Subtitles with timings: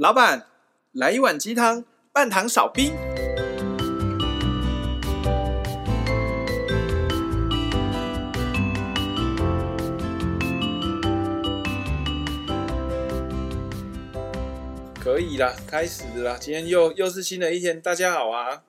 [0.00, 0.46] 老板，
[0.92, 2.96] 来一碗鸡汤，半糖少冰。
[14.98, 16.38] 可以啦，开始啦！
[16.40, 18.62] 今天又又是新的一天，大家好啊！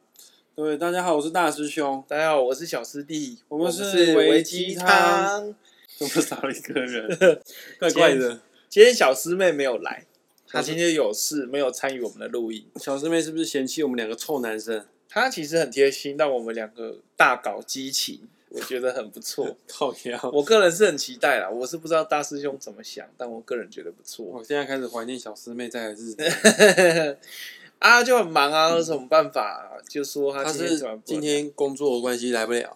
[0.54, 2.04] 对，大家好，我是大师兄。
[2.10, 3.40] 大家好，我是小师弟。
[3.48, 5.56] 我们是维鸡汤。
[5.98, 7.40] 怎么少了一个人？
[7.80, 8.42] 怪怪的。
[8.68, 10.06] 今天小师妹没有来，
[10.52, 12.66] 她今天有事，没有参与我们的录音。
[12.76, 14.86] 小师妹是不是嫌弃我们两个臭男生？
[15.08, 18.28] 他其实很贴心，让我们两个大搞激情。
[18.50, 20.30] 我觉得很不错， 靠腰。
[20.34, 24.26] 我个人是很期待啦，我是不知道大师兄怎么想，但我个人觉得不错。
[24.26, 27.18] 我现在开始怀念小师妹在的日子，
[27.80, 29.82] 啊，就很忙啊，有什么办法？
[29.90, 32.76] 就说他今天今天工作的关系来不了。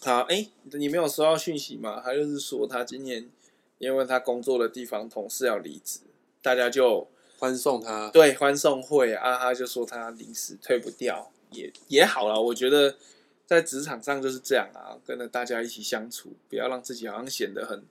[0.00, 2.00] 他哎、欸，你没有收到讯息吗？
[2.02, 3.28] 他就是说他今年
[3.78, 6.00] 因为他工作的地方同事要离职，
[6.44, 7.08] 大家就
[7.40, 12.94] 欢送他，对，欢送会啊，他就说他临时退不掉，也也好了，我觉得。
[13.46, 17.84] 在职场上就是这样啊，跟着大家一起相处，不要让自己好像显得很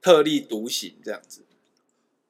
[0.00, 1.42] 特立独行这样子。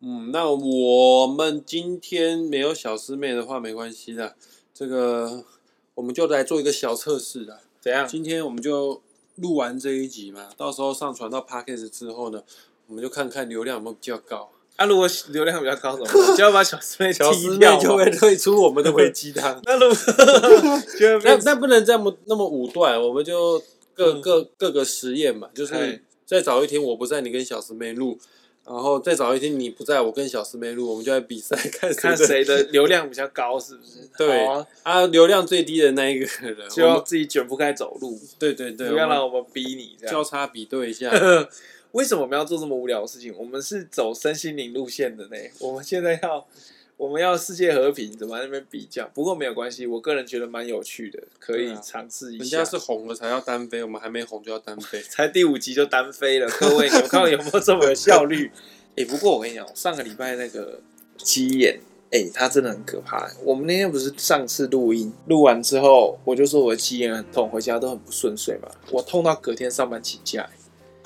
[0.01, 4.35] 嗯，那我们今天没有小师妹的话没关系的，
[4.75, 5.45] 这个
[5.95, 7.61] 我们就来做一个小测试的。
[7.81, 8.09] 怎样？
[8.09, 9.01] 今天我们就
[9.37, 12.43] 录完这一集嘛，到时候上传到 Podcast 之后呢，
[12.89, 14.51] 我们就看看流量有没有比较高。
[14.79, 16.07] 啊，如果流量比较高，怎么
[16.39, 19.61] 就要把小师妹小师妹就会退出我们的危机汤。
[19.67, 19.97] 那如果
[21.25, 23.61] 那那不能这么那么武断，我们就
[23.93, 28.17] 各各各个实验嘛，就是再找一天我不在，你跟小师妹录，
[28.65, 34.09] 然后再找一天你不在，我跟小师妹录，我们就来比赛，看看谁的流量比较高，是不是？
[34.17, 38.17] 对啊，啊，流量最低的那一个人就要自己卷铺盖走路。
[38.39, 41.11] 对对对，不要让我们逼你这样交叉比对一下。
[41.93, 43.35] 为什么我们要做这么无聊的事情？
[43.37, 45.37] 我们是走身心灵路线的呢。
[45.59, 46.47] 我们现在要，
[46.97, 49.09] 我们要世界和平，怎么在那边比较？
[49.15, 52.59] 不过没有关系，我个人觉得蛮有趣的，可以尝试一下。
[52.59, 56.49] 人家是红了才要单飞，我们还没红就要单飞， 才第五集就单飞了。
[56.59, 58.51] 各位，你们看有没有这么有效率？
[58.97, 60.81] 哎、欸，不过我跟你讲，上个礼拜那个
[61.17, 61.79] 鸡眼，
[62.11, 63.31] 哎、欸，它真的很可怕。
[63.45, 68.69] 我们那天不是上次录音，录完之后，我就说我的鸡眼很痛，回家都很不顺遂嘛。
[68.91, 70.51] 我痛到隔天上班请假，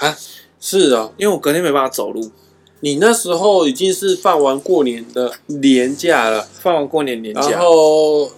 [0.07, 0.19] 啊。
[0.65, 2.31] 是啊，因为我隔天没办法走路。
[2.79, 8.31] 你那时候已经是放完过年的年假了，放完过年年假，然后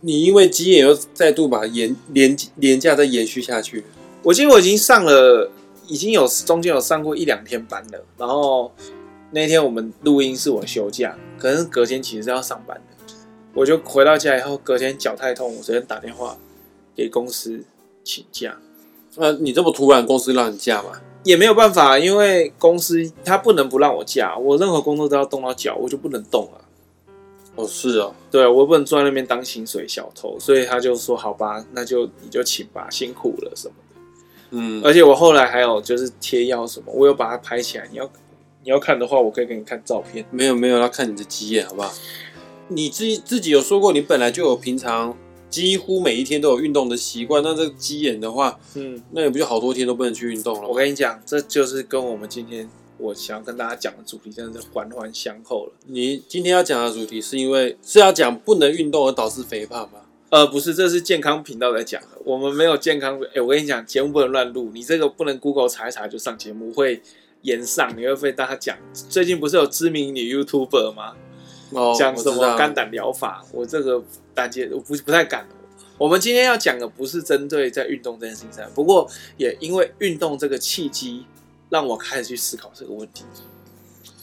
[0.00, 3.82] 你因为鸡眼又再度把延年年假再延续下去。
[4.22, 5.50] 我记得我已经上了，
[5.86, 8.04] 已经有中间有上过一两天班了。
[8.18, 8.70] 然后
[9.30, 13.14] 那天我们录音是我休假，可是隔天其实是要上班的。
[13.54, 16.36] 我就回到家以后，隔天脚太痛，我直接打电话
[16.94, 17.64] 给公司
[18.02, 18.58] 请假。
[19.16, 21.00] 那、啊、你这么突然，公司让你假吗？
[21.22, 26.60] 也没有办法，因为公司他不能不让我假，我任何工作都要动到脚，我就不能动了。
[27.56, 34.00] 哦，是哦，对，我不能坐在那边当薪水小偷，所以他就说好吧，那就你就请吧，辛苦了什么的。
[34.50, 38.04] 嗯，而且我后来还有就是贴药什么，我有把它拍起来，你要
[38.64, 40.24] 你要看的话，我可以给你看照片。
[40.30, 41.92] 没有没有，要看你的鸡眼好不好？
[42.68, 45.16] 你自己自己有说过，你本来就有平常。
[45.54, 50.68] 几乎每一天都有运动的习惯，那这个鸡眼的话，嗯，那也不就好多天都不能去运动了。
[50.68, 55.72] 我跟你讲，这就是跟我们今天我想要跟大家讲的主题真的是环环相扣了。
[55.86, 60.00] 你今天要讲的主题是因为是要讲不能运动而导致肥胖吗？
[60.30, 62.08] 呃，不是，这是健康频道在讲的。
[62.24, 63.16] 我们没有健康。
[63.26, 67.00] 哎、欸，我跟你讲，节目不能乱录，你这个不能 Google 查一查就上节目，会
[67.42, 68.76] 延上，你会被大家讲。
[69.08, 71.12] 最近不是有知名女 YouTuber 吗？
[71.70, 73.44] 哦，讲什么肝胆疗法？
[73.52, 74.02] 我这个
[74.34, 75.46] 胆结我不不太敢。
[75.96, 81.24] 我们今天要讲的不是针对在运动这件事情上，不过也因为运动这个契机，
[81.70, 83.24] 让我开始去思考这个问题。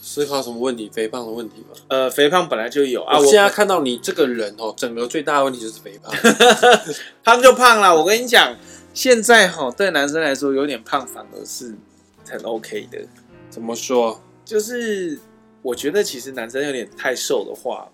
[0.02, 0.90] 思考什么问题？
[0.92, 1.68] 肥胖的问题吗？
[1.88, 3.18] 呃，肥胖本来就有啊。
[3.18, 6.12] 我现在看到你这个人哦，整个最大的问题就是肥胖。
[7.24, 7.96] 胖就胖了。
[7.96, 8.54] 我跟你讲，
[8.92, 11.74] 现在哈对男生来说有点胖反而是
[12.28, 12.98] 很 OK 的。
[13.48, 14.20] 怎么说？
[14.44, 15.18] 就是
[15.62, 17.90] 我觉得其实男生有点太瘦的话。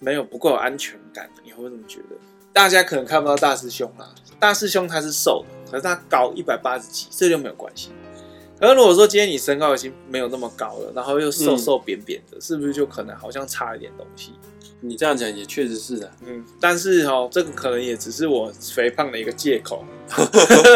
[0.00, 2.16] 没有不够有安全感，你会这么觉得？
[2.52, 4.08] 大家可能看不到大师兄啦，
[4.40, 7.90] 大师兄他是瘦的，可是他高一百八十几，这就没有关系。
[8.60, 14.32] 而如果说今天你身高已经没有那么高了，然后又瘦瘦扁扁的，嗯、是不是就可能好像差一点东西？
[14.80, 16.44] 你这样讲也确实是的，嗯。
[16.60, 19.84] 但是哦，这个可能也只是我肥胖的一个借口，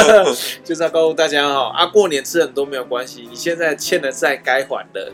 [0.63, 5.13] 就是要告诉大家哈，啊，过年吃很多没有关系，你现在欠的债该还的。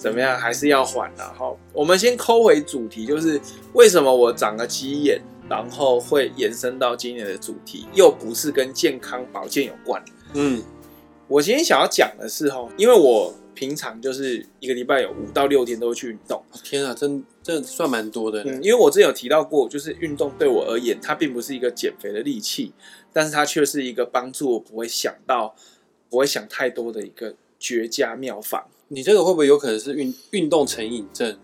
[0.00, 0.38] 怎么样？
[0.38, 1.54] 还是要缓的哈。
[1.74, 3.38] 我们先抠回主题，就是
[3.74, 10.02] 为什么我长了鸡眼，然后会延伸到今年的主题，又不是跟健康保健有关。
[10.32, 10.62] 嗯，
[11.28, 16.42] 我今天想要讲的是哈，因为我平常就是一个礼拜有五到六天都会去运动。
[16.64, 18.42] 天啊，真这算蛮多的。
[18.44, 22.72] 嗯，因为我之前有提到过，就是运动对我而言，它并不是一个减肥的利器，
[23.12, 25.54] 但是它却是一个帮助我不会想到、
[26.08, 28.64] 不会想太多的一个绝佳妙方。
[28.92, 31.38] 你这个会不会有可能是运运动成瘾症？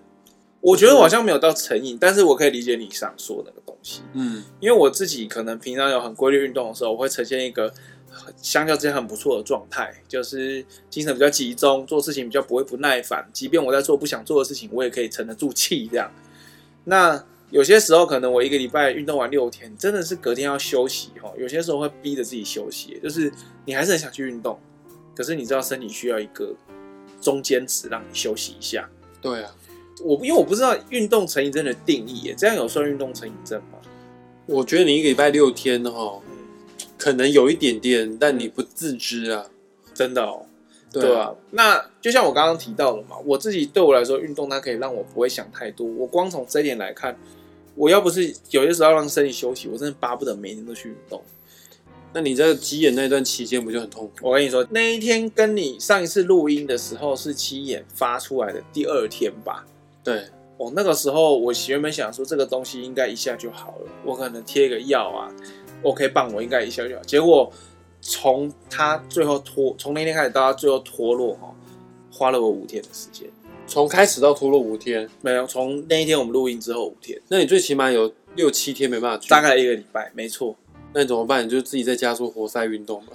[0.61, 4.03] 我觉得我好像没有到成瘾，但是我可以理解你想说的那个东西。
[4.15, 7.73] 嗯，因为我自己可能平常有很规律运动的时候，我会呈现一个
[8.43, 13.25] 相较之下很不错的状态，就是精神比较集中，做事情比较不会不耐烦。
[13.33, 16.11] 即便我在做不想做的事情，我也可以沉得住气这样。
[16.83, 21.33] 那有些时候可能我一个礼拜运动完六天，真的是隔天要休息哈。
[21.39, 23.33] 有些时候会逼着自己休息，就是
[23.65, 24.59] 你还是很想去运动，
[25.15, 26.53] 可是你知道身体需要一个
[27.27, 28.89] 中间值让你休息一下。
[29.21, 29.53] 对啊。
[30.05, 33.79] 我因为我不知道运动成瘾症的定义耶，这样有算运动成瘾症吗？
[34.45, 36.21] 我觉得你一个礼拜六天哈，
[36.97, 39.47] 可能有一点点，但你不自知啊，
[39.93, 40.47] 真的哦。
[40.93, 45.87] 对啊，那就像我刚刚提到的嘛，我自己对我来说，运动它可以让我不会想太多。
[45.87, 47.19] 我光从这一点来看，
[47.75, 51.23] 我要不是有些时候要让身体休息，我真的巴不得每天都去运动。
[52.17, 54.31] 那你在急眼那段期间不就很痛苦？
[54.31, 59.67] 我跟你说，那一天跟你上一次录音的时候是鸡眼发出来的第二天吧？
[60.03, 60.25] 对，
[60.57, 65.31] 哦，那个时候我原本想说这个东西应该一下就好了，我可能贴个药啊
[65.83, 67.03] ，OK 棒，我应该一下就好。
[67.03, 67.53] 结果
[68.01, 71.55] 从它最后脱，从那天开始到它最后脱落哈，
[72.11, 73.29] 花了我五天的时间。
[73.67, 77.21] 从开始到脱落五天，没有，从那一天我们录音之后五天。
[77.29, 80.57] 那你最起码有六七天没办法去，大概一个礼拜，没错。
[80.97, 81.45] 那你怎么办？
[81.45, 83.13] 你就自己在家做活塞运动吧。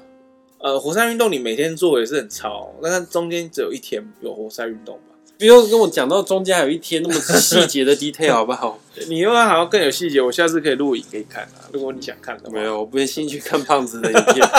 [0.60, 5.16] 呃，活塞运动你每天做也是很超，但是中间只有一天有活塞运动吧。
[5.39, 8.80] 不用跟我讲到中间还有一天那么 细节的 detail 好不好？
[9.10, 11.68] 你又要好像更有细节，我下次可以录影给你看啊。
[11.74, 14.48] 如果你想看的话，没有，我不愿意去看胖子的影片。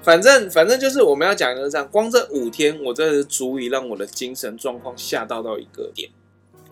[0.00, 6.08] 反正反正就是我们要讲的是这样，光这五天，我真的是足以让我的精神状况下到到一个点。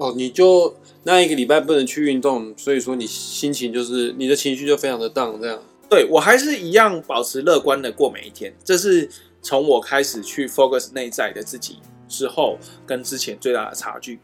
[0.02, 5.62] 哦，你就那一个礼拜不能去运动，所以说你心情就是你的情绪就非常的 down 这样。
[5.88, 9.08] 对，我还是一样保持乐观的过每一天，这是。
[9.44, 12.56] 从我开始去 focus 内在的自己之后，
[12.87, 14.20] 跟之前最大的差距，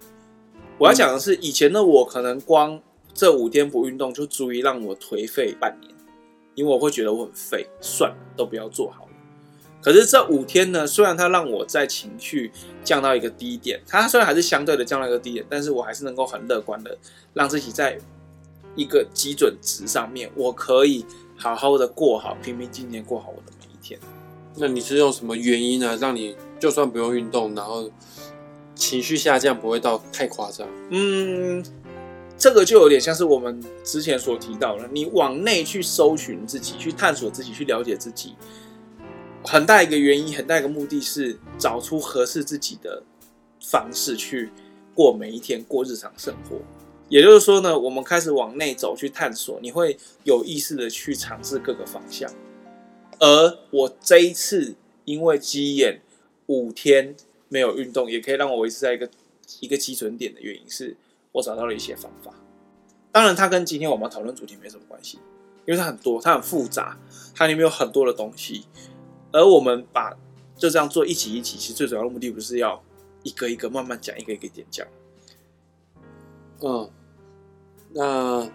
[0.78, 2.80] 我要讲的是，以前的我可能光
[3.12, 5.92] 这五天不运动就足以让我颓废半年，
[6.54, 9.07] 因为我会觉得我很废，算了，都不要做好。
[9.88, 12.52] 可是这五天呢，虽然它让我在情绪
[12.84, 16.94] 降到一个低点，它虽然还是相对的降到一个低点，但是我还是能够很乐观的
[17.32, 17.98] 让自己在
[18.76, 21.06] 一个基准值上面，我可以
[21.38, 23.98] 好好的过好，平平静静过好我的每一天。
[24.56, 25.96] 那你是用什么原因呢？
[25.98, 27.90] 让你就算不用运动，然后
[28.74, 30.68] 情绪下降不会到太夸张？
[30.90, 31.64] 嗯，
[32.36, 38.34] 这个就有点像是我们之前所提到的，你往内去搜寻自己，去探索自己，去了解自己，
[39.50, 43.02] 很大一个原因，很大一个目的是找出合适自己的
[43.62, 44.50] 方式去
[44.94, 46.58] 过每一天，过日常生活。
[47.08, 52.30] 也就是说呢，我们开始往内走去探索，你会有意识的去尝试各个方向。
[53.18, 54.74] 而我这一次
[55.06, 56.02] 因为鸡眼
[56.44, 57.16] 五天
[57.48, 59.08] 没有运动，也可以让我维持在一个
[59.60, 60.94] 一个基准点的原因是，
[61.32, 62.34] 我找到了一些方法。
[63.10, 65.18] 当然，它跟今天我们讨论主题没什么关系，
[65.64, 66.98] 因为它很多，它很复杂，
[67.34, 68.66] 它里面有很多的东西。
[69.32, 70.16] 而我们把
[70.56, 72.82] 就这样做一起一起，其实最主要的目的不是要
[73.22, 74.86] 一个一个慢慢讲，一个一个点讲。
[76.60, 76.90] 嗯，
[77.92, 78.50] 那。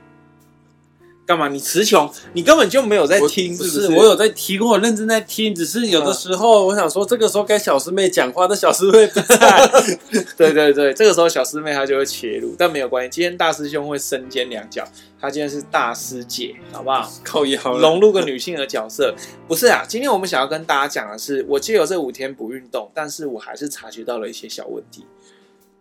[1.26, 1.48] 干嘛？
[1.48, 2.12] 你词穷？
[2.34, 3.88] 你根本就没有在听，是不是？
[3.94, 5.56] 我有在听，我认真在听。
[5.56, 9.72] 只是有的时候，我想说，这个时候该小师妹讲话，那小师妹不在。
[10.36, 13.10] 对对对，这个时候小师妹她就会切入，但没有关系。
[13.10, 14.86] 今天大师兄会身兼两角，
[15.22, 17.10] 他今天是大师姐，好不好？
[17.24, 19.16] 靠一号融入个女性的角色。
[19.48, 25.06] 不是啊，今天我们想要跟大家讲的是，我借由这五天不运动，但是我还是察觉到了一些小问题。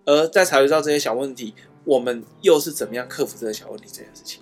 [0.05, 4.41] 而在察觉到这些小问题，我们又是怎么样克服这些小问题这件事情？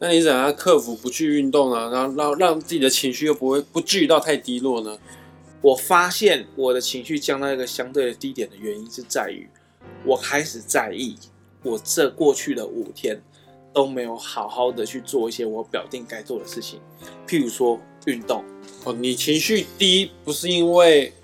[0.00, 1.88] 那你怎样克服不去运动啊？
[1.90, 4.98] 然后让让自己的情绪又不会不至于到太低落呢？
[5.62, 9.48] 我发现我的情绪降到一个相对的低点的原因是在于，
[10.04, 11.16] 我开始在意
[11.62, 13.18] 我这过去的五天
[13.72, 16.80] 都没有好好的去做一些我表定该做的事情，
[17.26, 18.44] 譬如说运动。
[18.82, 21.14] 哦，你情绪低不是因为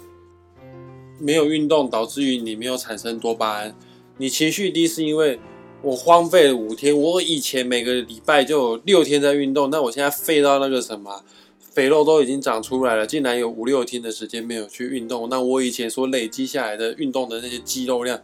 [1.18, 3.74] 没有运动导致于你没有产生多巴胺，
[4.16, 5.40] 你情绪低是因为。
[5.82, 11.24] 我荒废了五天，我以前每个礼拜就有六天在运动，那我现在废到那个什么，
[11.58, 18.20] 肥肉都已经长出来了，竟然有五六天的时间没有去运动，那我以前所累积下来的运动的那些肌肉量，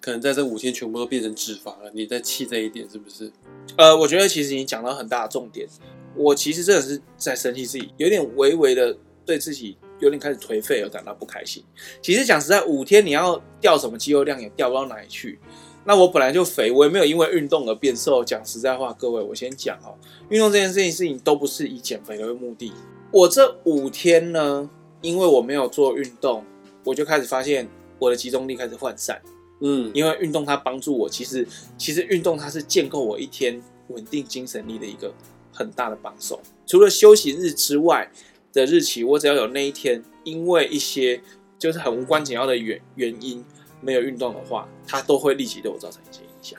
[0.00, 1.90] 可能在这五天全部都变成脂肪了。
[1.94, 3.30] 你在气这一点是不是？
[3.76, 5.68] 呃，我觉得其实你讲到很大的重点，
[6.16, 11.62] 我其实真的是在生气自己，有点微微的对自己有点开始颓废而感到不开心。
[12.02, 15.38] 其实讲实在，五天你要掉什么肌肉量也掉不到哪里去。
[15.86, 18.24] 那我本来就肥，我也没有因为运动而变瘦。
[18.24, 19.94] 讲实在话，各位，我先讲哦，
[20.28, 22.72] 运动这件事情事情都不是以减肥为目的。
[23.12, 24.68] 我这五天呢，
[25.00, 26.44] 因为我没有做运动，
[26.82, 27.68] 我就开始发现
[28.00, 29.22] 我的集中力开始涣散。
[29.60, 31.46] 嗯，因为运动它帮助我，其实
[31.78, 35.14] 其实运动它是建构我一天稳定精神力的一个
[35.52, 36.40] 很大的帮手。
[36.66, 38.10] 除了休息日之外
[38.52, 41.22] 的日期，我只要有那一天，因为一些
[41.56, 43.44] 就是很无关紧要的原原因。
[43.80, 46.58] 没有运动的话，它都会立即对我造成一些影响。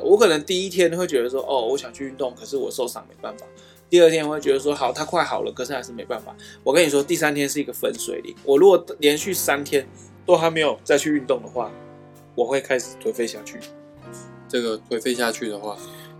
[0.00, 3.44] 我可能第一天会觉得说，哦，我想去运动，可是我受伤没办法。
[3.90, 6.36] 第二天我会觉得说，好，它快好了，可是还是没办法。
[6.62, 8.34] 我跟你说，第三天是一个分水岭。
[8.44, 9.88] 我如果连续三天
[10.24, 11.72] 都还没有再去运动的话，
[12.34, 13.58] 我会开始颓废下去。
[14.46, 15.76] 这个颓废下去的话，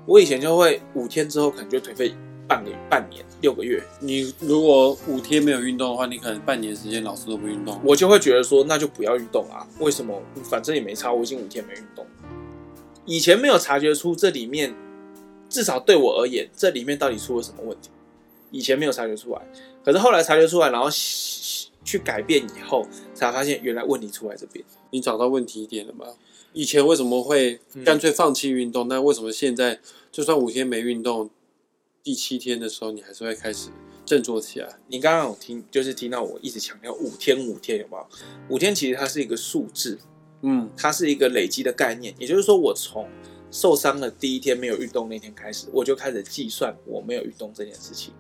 [0.07, 2.15] 我以前就会五天之后可能就颓废。
[2.49, 9.69] 半个半年六个月，你如果五天没有运动的话，你可能半年时间老师都不运动，我就会觉得说，那就不要运动啊。
[9.79, 10.21] 为什么？
[10.43, 12.07] 反正也没差，我已经五天没运动。
[13.05, 14.75] 以前没有察觉出这里面，
[15.51, 17.91] 至少对我而言，这里面到底出了什么问题？
[18.51, 19.43] 以前没有察觉出来，
[19.85, 24.65] 可是后来察觉出来，然后去改变以后，才发现原来问题出在这边。
[24.91, 26.07] 你找到问题点了吗？
[26.55, 28.89] 以前为什么会干脆放弃运动？
[28.89, 29.79] 那、嗯、为什么现在
[30.11, 31.29] 就算五天没运动？
[32.03, 33.69] 第七天的时候，你还是会开始
[34.05, 34.79] 振作起来。
[34.89, 38.07] 你刚刚有听，就是听到我一直强调五天五天，有没有？
[38.49, 39.99] 五天其实它是一个数字，
[40.43, 42.15] 嗯，它是一个累积的概念。
[42.19, 43.09] 也就是说，我从
[43.51, 48.13] 受伤的第一天没有运动那天开始，我就开始计算我没有运动这件事情。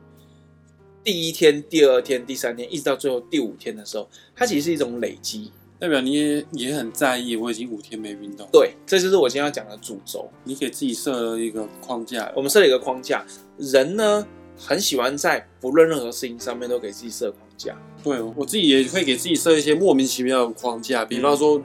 [1.02, 5.50] 第一天、第二天、第三天，一直到最后第五天的时候，它其实是一种累积。
[5.78, 8.48] 代表你也也很在意，我已经五天没运动。
[8.52, 10.28] 对，这就是我今天要讲的主轴。
[10.42, 12.32] 你给自己设了一个框架。
[12.34, 13.24] 我们设了一个框架，
[13.58, 17.76] 人呢很喜欢在不论任何事情上面都给自己设框架。
[18.02, 21.60] 对，我自己也会给自己设一些莫名其妙的框架，比方说，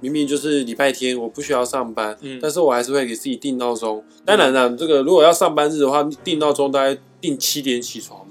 [0.00, 4.02] 明明就是礼拜天我不需要上班，嗯，但是我还是会给自己定闹钟。
[4.24, 8.26] 当然了，这个如果要上班日的话，定闹钟大概定七点起床。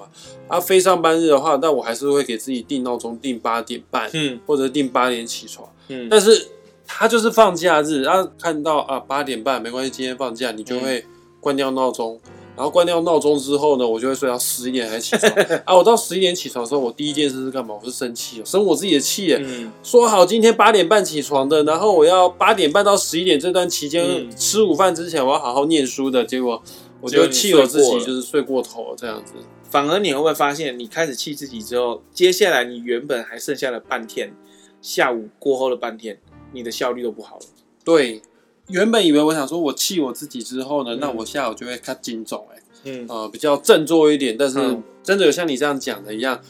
[0.47, 6.07] 啊，非上班日的话，那我还是会给自己定闹钟，定八点半，嗯，或者定八点起床，嗯。
[6.07, 6.49] 但是
[6.85, 11.03] 他就是放假日，然后看到啊八点半没关系，今天放假，你就会
[11.39, 12.19] 关掉闹钟，
[12.55, 15.31] 然后关掉闹钟之后呢，我就会睡到十一点才起床。
[15.65, 17.75] 啊，我到十一点起床的时候，我第一件事是干嘛？
[17.79, 19.33] 我是生气，生我自己的气。
[19.33, 26.61] 嗯，说好今天八点半起床的，然后我要八点半到十一点这段期间吃午饭之前，我要好好念书的，结果
[27.01, 29.33] 我就气我自己，就是睡过头了这样子。
[29.69, 34.33] 反而你会不会发现，你开始气自己之后，接下来你原本还剩下了半天，
[34.81, 36.17] 下午过后的半天，
[36.53, 37.41] 你的效率都不好了。
[37.83, 38.21] 对，
[38.69, 44.35] 原本以为我想说我气我自己之后呢，嗯、那我下午就会看精肿，哎，嗯，呃，比较振作一点。
[44.37, 44.57] 但是
[45.03, 46.41] 真的有像你这样讲的一样，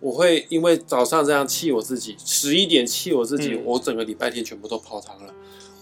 [0.00, 5.32] 我会因为早上这样气我自己，十一点气我自己，嗯、我整个礼拜天全部都泡汤了。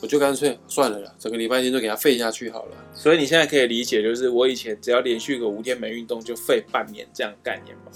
[0.01, 2.77] 我就干脆算了啦，整个礼拜天就给它废下去好了。
[2.95, 7.91] 所以你现在可以理解，就是我以前只要连续个五天没运动，就废半年这样概念吧。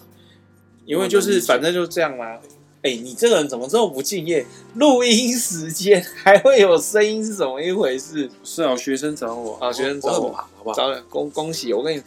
[0.84, 2.40] 因为就是反正就这样啦。
[2.82, 4.44] 哎、欸，你这个人怎么这么不敬业？
[4.74, 8.28] 录音时间还会有声音是怎么一回事？
[8.42, 10.74] 是啊，学生找我啊，学生找我，好不好？
[10.74, 12.02] 找恭恭喜我跟你，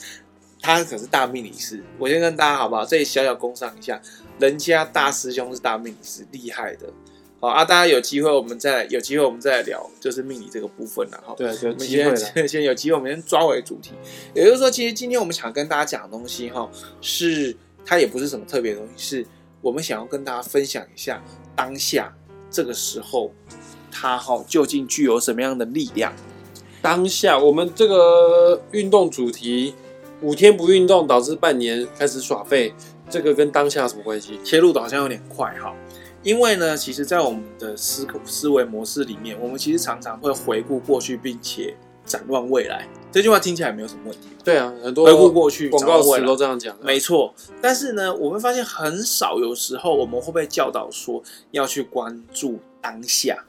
[0.62, 1.82] 他可是大命理师。
[1.98, 2.86] 我先跟大家好不好？
[2.86, 4.01] 这里小小工商一下，
[4.38, 6.88] 人家大师兄是大命理师，厉害的。
[7.39, 11.34] 好啊，大家有机会我们再有机会我们再来聊，就是命理这个部分了哈。
[11.38, 13.91] 对， 有机会先先有机会，我们先抓回主题。
[14.34, 17.55] 也就是说，其实今天我们想跟大家讲的东西哈，是
[17.86, 19.27] 它也不是什么特别的东西，是
[19.65, 21.19] 我们想要跟大家分享一下
[21.55, 22.15] 当下
[22.51, 23.34] 这个时候，
[23.89, 26.13] 它哈究竟具有什么样的力量？
[26.84, 29.74] 当下我们这个运动主题，
[30.22, 32.75] 五天不运动导致半年开始耍废，
[33.10, 34.39] 这个跟当下有什么关系？
[34.43, 35.74] 切入的好像有点快哈。
[36.22, 42.88] 因为呢，其实，在我们的思思维模式里面，我们其实常常会回顾过去，并且展望未来。
[43.12, 44.27] 这句话听起来没有什么问题。
[44.43, 46.77] 对啊，很多回顾过去，广告词都这样讲。
[46.81, 47.33] 没错。
[47.62, 53.45] 但是呢，我们发现很少，有时候我们会被教导说要去关注当下。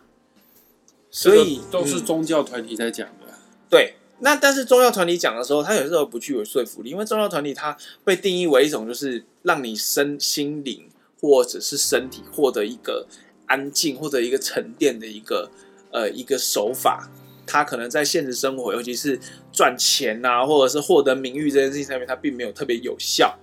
[1.11, 3.27] 所以都是宗教团体在讲的。
[3.29, 3.35] 嗯，
[3.69, 3.95] 对。
[4.21, 10.89] 那但是宗教团体讲的时候，它有时候不具有说服力，因为宗教团体它被定义为一种就是让你身心灵。
[11.19, 13.07] 或者是身体获得一个
[13.47, 15.51] 安静或者一个沉淀的一个
[15.91, 17.09] 呃一个手法，
[17.47, 19.19] 它可能在现实生活，尤其是
[19.53, 23.39] 赚钱呐、啊，或者是获得名誉这件事情上面，他并没有特别有效。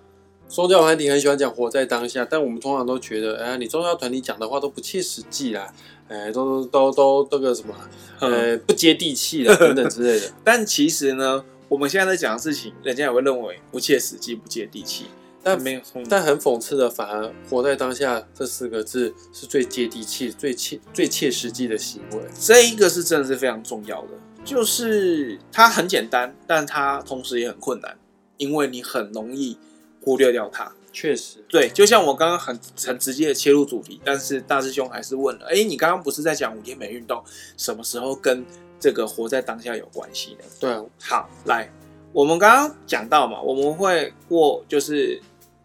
[0.50, 5.74] 宗教团体很喜欢讲活在当下，但我们通常都觉得，哎、呃，你宗教团体讲的话都不切实际啦，
[6.08, 7.74] 哎、呃，都都都这个什么，
[8.20, 10.32] 呃，不接地气了 等等之类的。
[10.44, 15.06] 但其实呢，我们现在在讲的事情，人家也会认为不切实际、不接地气。
[15.44, 22.20] 但没有，但很讽刺的，反而活在当下这四个字是最接地气、最切、最切实际的行为。
[22.40, 24.12] 这一个是真的是非常重要的，
[24.46, 27.98] 就是它很简单，但它同时也很困难，
[28.38, 29.58] 因为你很容易
[30.02, 30.72] 忽略掉它。
[30.94, 37.22] 确实，对，就像我刚刚很很直接的切入主题，但是大师兄还是问了：哎，你刚刚不是在讲五天没运动，
[37.58, 38.46] 什么时候跟
[38.80, 40.46] 这个活在当下有关系呢？
[40.58, 40.72] 对，
[41.02, 41.70] 好，来，
[42.14, 45.22] 我们刚刚讲到嘛，我们会过就是。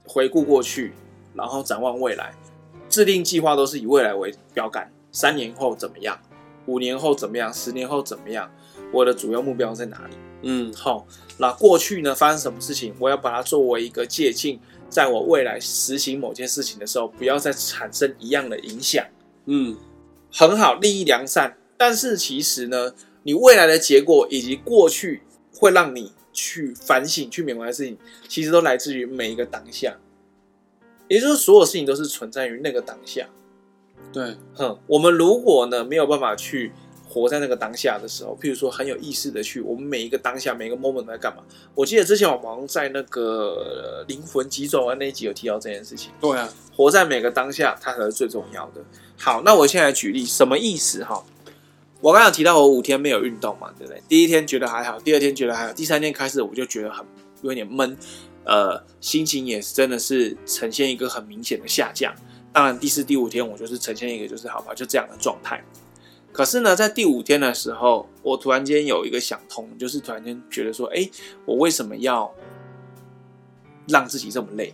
[0.08, 0.94] 回顾过去，
[1.34, 2.34] 然后展望未来，
[2.88, 4.90] 制定计划都是以未来为标杆。
[5.12, 6.18] 三年后怎么样？
[6.66, 7.52] 五年后怎么样？
[7.52, 8.50] 十年后怎么样？
[8.92, 10.14] 我的主要目标在哪里？
[10.42, 11.06] 嗯，好。
[11.38, 12.14] 那过去呢？
[12.14, 12.94] 发生什么事情？
[12.98, 19.04] 我要把它作为一个借镜，在我未来实行某件事情的时候，不要再产生一样的影响。
[19.46, 19.76] 嗯，
[20.32, 21.56] 很好，利益良善。
[21.76, 25.22] 但是其实呢，你未来的结果以及过去
[25.54, 26.12] 会让你。
[26.38, 29.97] 去反省、去缅怀的事情，其实都来自于每一个当下，
[31.09, 33.26] 也就是所有事情都是存在于那个当下。
[34.12, 36.73] 对，哼，我们如果呢没有办法去
[37.09, 41.42] 活在那个当下的时候，譬如说很有意识的去，我们每一个当下、每一个 moment 都在干嘛？
[41.75, 46.12] 我记得之前我好像在那个灵魂急转弯那一集有提到这件事情。
[46.21, 48.80] 对啊，活在每个当下，它才是最重要的。
[49.18, 51.02] 好，那我现在举例，什么意思？
[51.02, 51.25] 哈。
[52.00, 54.00] 我刚刚提到我五天没有运动嘛，对不对？
[54.08, 57.04] 第一天觉得还好，第二天觉得还好，第三天开始我就觉得很
[57.42, 57.96] 有点闷，
[58.44, 62.14] 呃，心情也是真的是呈现一个很明显的下降。
[62.52, 65.62] 当然，第四、第五天我就是呈现一个就是好吧，就这样的状态。
[66.32, 71.08] 可是呢，在第五天的时候，我突然间有一个想通，就是突然间觉得说，哎，
[71.44, 72.32] 我为什么要
[73.88, 74.72] 让自己这么累？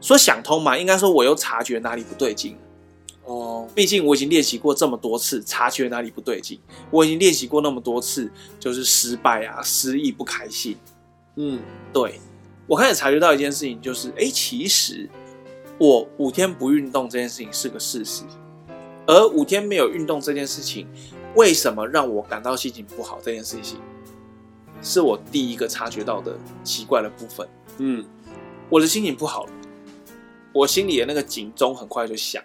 [0.00, 2.56] 说想通嘛，应该说我又察觉哪里不对劲。
[3.28, 6.58] 哦，毕竟我已经练习过这么多次，察觉哪里不对劲。
[6.90, 10.74] 我已经练习过那么多次，就是失败啊、失意、不开心。
[11.36, 11.60] 嗯，
[11.92, 12.18] 对，
[12.66, 15.06] 我开始察觉到一件事情，就是，哎，其实
[15.78, 18.22] 我五天不运动这件事情是个事实，
[19.06, 20.88] 而五天没有运动这件事情，
[21.36, 23.20] 为什么让我感到心情不好？
[23.22, 23.78] 这件事情
[24.80, 27.46] 是我第一个察觉到的奇怪的部分。
[27.76, 28.02] 嗯，
[28.70, 29.52] 我的心情不好了，
[30.54, 32.42] 我心里的那个警钟很快就响。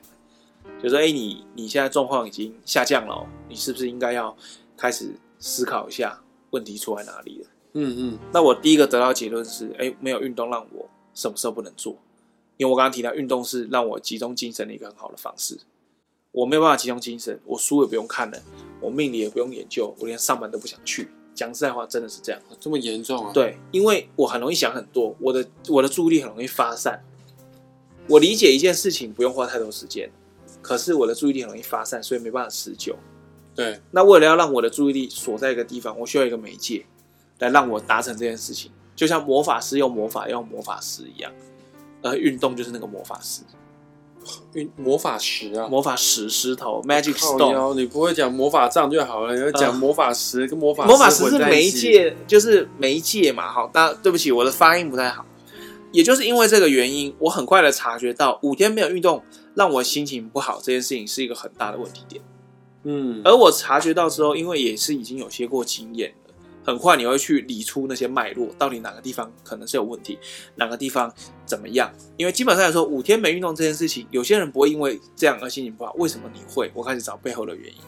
[0.82, 4.36] 就说：“哎，你你现在状况已经下降了，你是不是应该要
[4.78, 6.22] 开始思考一下
[6.52, 8.20] 问题出在哪里了？”嗯嗯。
[8.32, 11.98] 那我第一个得到结论是：哎，没有运动让我什么时候不能做？
[12.58, 15.58] 因为我刚刚提到运动是让我集中精神的一个很好的方式。
[16.32, 18.42] 我没有办法集中精神，我书也不用看了，
[18.80, 21.10] 我命理也不用研究，我连上班都不想去。
[21.36, 23.32] 讲实在话，真的是这样，这么严重啊？
[23.34, 27.04] 对，因为我很容易想很多，我的我的注意力很容易发散。
[28.08, 30.12] 我理解一件事情不用花太多时间。
[30.64, 32.96] 可是我的注意力很容易发散，所以没办法持久。
[33.54, 36.86] 对，那为了要让我的注意力锁在一个地方，我需要一个媒介
[37.38, 41.32] 来让我达成这件事情，就像魔法师用魔法要用魔法师一样，
[42.02, 43.44] 而运动就是那个魔法师。
[44.54, 47.76] 运魔法石啊，魔法石石头，Magic Stone。
[47.76, 50.90] 你不会讲魔法杖就好了，你要讲魔法石跟魔法石。
[50.90, 53.52] 魔法石是媒介，就是媒介嘛。
[53.52, 55.26] 好，但对不起，我的发音不太好。
[55.92, 59.22] 也就是因为这个原因，我很快的察觉到五天没有运动。
[59.56, 62.22] 让我心情不好这件事情是一个很大的问题点，
[62.84, 70.18] 嗯，而我察觉到之后，因为也是已经有些过经验了，很快你会去理出那些脉络，到底哪个地方可能是有问题，
[70.56, 71.14] 哪个地方
[71.46, 71.94] 怎么样？
[72.18, 76.72] 因为基本上来说，五天没运动这件事情，有些人不会因为这样而心情不好，为什么你会？
[76.74, 77.80] 我开始找背后的原因，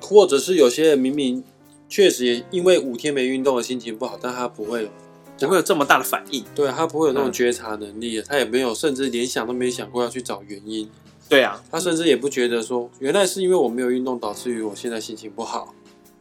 [0.00, 1.42] 或者是有些人明明
[1.88, 4.90] 确实也因为五天没运动而心情不好，但他不会。
[5.46, 10.88] 不会有这么大的反应，对，他不会有那种觉察能力，嗯、他也没有，甚至连想都没想过要去找原因。
[11.28, 15.74] 对啊，他甚至也不觉得说，原来是因为我没有运动导致于我现在心情不好。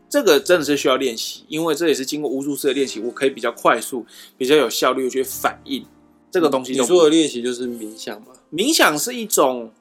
[0.09, 4.05] 这个真的是需要练习，因为这也是经过无数次的练习，我可以比较快速、
[4.37, 5.85] 比较有效率的去反应
[6.31, 6.71] 这个东西。
[6.71, 8.27] 你说的练习就是冥想吗？
[8.51, 9.71] 冥想是一种，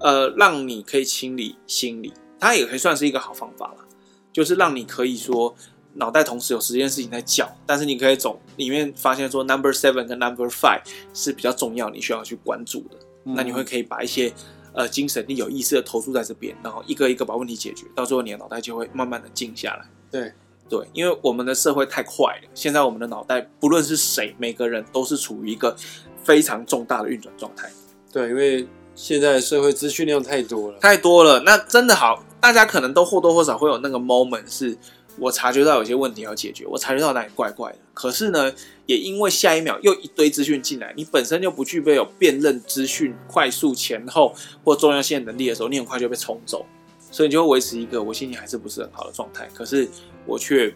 [0.00, 3.84] 呃，让你可以清理心理，它也可以算是一个好方法了，
[4.32, 5.54] 就是让你可以说。
[5.94, 10.80] 脑袋同时有十件事情在叫，但是你可以从里面发现说，number seven 跟 number five
[11.12, 12.96] 是比较重要，你需要去关注的。
[13.24, 14.32] 嗯、那你会可以把一些
[14.72, 19.84] 呃精神力有意识的投注在这边，然后一个一个把问题解决，到最后你的脑袋就会慢慢的静下来。
[20.10, 20.32] 对
[20.68, 25.76] 对，因为我们的社会太快了，现在我们的脑袋不论是谁，每个人都是处于一个
[26.24, 27.70] 非常重大的运转状态。
[28.10, 31.40] 对，因为现在社会资讯量太多了，太多了。
[31.40, 34.74] 那真的好，大家可能都或多或少会有那个 moment 是。
[35.18, 37.78] 我察觉到有些问题要解决，我察觉到哪里怪怪的。
[37.94, 38.52] 可是呢，
[38.86, 46.64] 也因为下一秒又一堆资讯进来，你本身就不具备有辨认资讯、快速前后或重要性能力的时候，你很快就被冲走，
[47.10, 49.48] 所以你就会维持一个我心情还是不是很好的状态。
[49.54, 49.88] 可是
[50.26, 50.74] 我却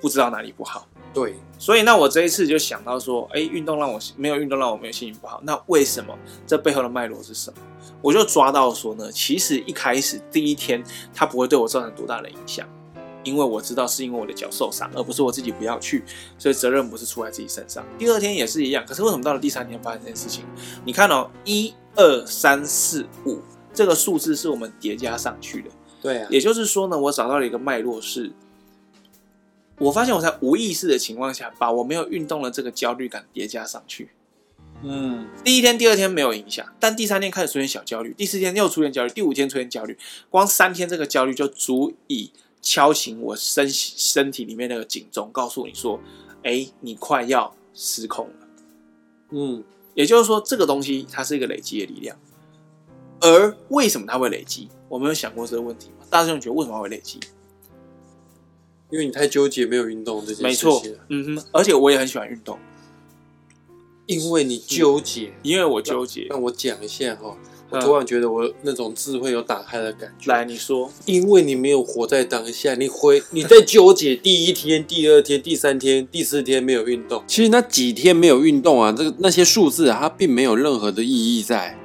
[0.00, 0.86] 不知道哪里不好。
[1.12, 6.16] 对，所以那我这一次就想到说，哎，运动让我没有运动让我没有心情不好，那为什么？
[6.46, 7.58] 这背后的脉络是什么？
[8.02, 12.68] 我就抓到说呢，其实一开始第一天它不会对我造成多大的影响。
[13.28, 16.02] 因为我知道是因为我的脚受伤，而不是我自己不要去，
[16.38, 17.84] 所以责任不是出在自己身上。
[17.98, 20.44] 第二天也是一样，可是为什么到了第三天发生这件事情？
[20.84, 23.40] 你看哦，一二三四五
[23.74, 28.32] 这个数字是我们叠加上去的，对啊，也就是说呢，我找到了一个脉络是，
[29.78, 34.10] 我发现我在无意识的情况下，把我没有运动的这个焦虑感叠加上去。
[34.82, 39.98] 嗯，第一天、第二天没有影响，但第三天开始出现小焦虑，第四天又出现焦虑，第五天出现焦虑，
[40.30, 42.30] 光三天这个焦虑就足以。
[42.60, 46.00] 敲醒我身身体里面那个警钟，告诉你说
[46.44, 48.48] ：“哎，你快要失控了。”
[49.30, 49.62] 嗯，
[49.94, 52.16] 也就是说，这个东西它是一个累积的力量。
[53.20, 54.68] 而为什么它会累积？
[54.88, 56.06] 我没有想过这个问题吗？
[56.08, 57.18] 大师兄觉得为什么会累积？
[58.90, 60.44] 因为你太纠结没有运动这件事情。
[60.44, 62.58] 没错，嗯哼，而且我也很喜欢运动，
[64.06, 66.26] 因为你纠结，因为我纠结。
[66.30, 67.36] 那我讲一下哈。
[67.70, 70.32] 我突然觉得我那种智慧有打开的感觉。
[70.32, 77.22] 来，你说，因为你没有活在当下，你回你在纠结第一天、第二天、第三天、第四天没有运动。
[77.26, 81.78] 其实那几天没有运动啊，这个那些数字啊，它并没有任何的意义在。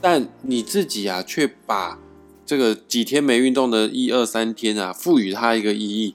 [0.00, 1.98] 但你自己啊，却把
[2.46, 6.14] 这个几天没运动的一二三天啊，赋予它一个意义，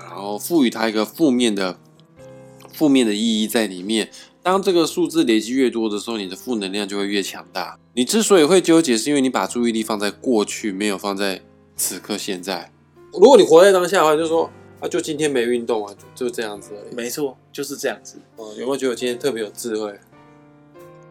[0.00, 1.76] 然后赋予它一个负面的
[2.72, 4.08] 负面的意义在里面。
[4.42, 7.78] 当这个数字累积越多的时候，你的负能量就会越强大。
[7.96, 11.40] 你之所以会纠结，是因为你把注意力放在过去，没有放在
[11.76, 12.70] 此刻现在。
[13.14, 16.94] 如果你活在当下的话，就说啊，就今天没运动啊，就，就这样子而已。
[16.94, 18.18] 没错，就是这样子。
[18.36, 19.98] 哦、嗯，有没有觉得我今天特别有智慧？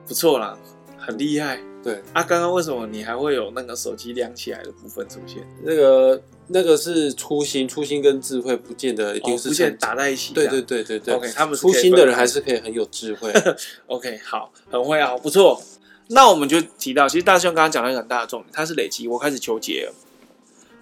[0.07, 0.55] 不错啦，
[0.95, 1.59] 很厉害。
[1.83, 5.43] 对啊，刚刚为什么你还会有那个手机亮起来的部分出现？
[5.63, 6.21] 那个。
[6.47, 10.31] 那个是初心，初心跟智慧不见得一定是、哦、不见打在一起。
[10.31, 11.15] 对对对对对。
[11.15, 13.33] OK，他们初心的人还是可以很有智慧。
[13.87, 15.59] OK，好，很会啊，不错。
[16.07, 19.07] 那我们就提到，其实大师兄刚刚讲了一个很大的重点，它是累积。
[19.07, 19.91] 我开始纠结，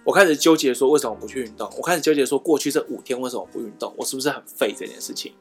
[0.03, 1.71] 我开始纠结说为什么不去运动？
[1.77, 3.93] 我开始纠结说过去这五天为什么不运动？
[3.97, 5.33] 我是不是很废这件事情？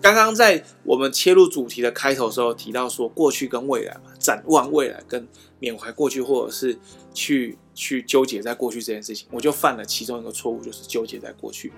[0.00, 5.26] 刚刚在我们切入主题的开头时候提到说，过去跟未来嘛，展望未来跟
[5.58, 6.78] 缅怀过去，或者是
[7.12, 11.72] 去去纠结在过去这件事情，我就犯了其中一个错误，就是纠结在过去。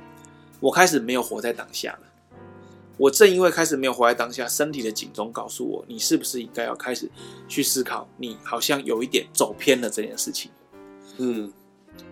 [0.61, 2.12] 我开始没有活在当下了。
[3.03, 7.11] 我正因为开始没有活在当下，身体的警钟告诉我，你是不是应该要开始
[7.49, 10.51] 去思考，你好像有一点走偏了这件事情。
[11.19, 11.53] 嗯，